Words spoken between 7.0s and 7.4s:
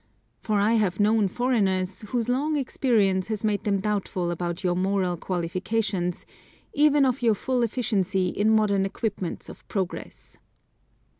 of your